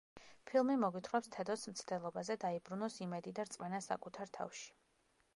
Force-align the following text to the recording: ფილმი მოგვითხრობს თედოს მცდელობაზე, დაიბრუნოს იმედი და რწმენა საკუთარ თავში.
ფილმი 0.51 0.75
მოგვითხრობს 0.83 1.27
თედოს 1.35 1.65
მცდელობაზე, 1.73 2.37
დაიბრუნოს 2.43 2.95
იმედი 3.07 3.33
და 3.41 3.45
რწმენა 3.49 3.83
საკუთარ 3.89 4.33
თავში. 4.39 4.73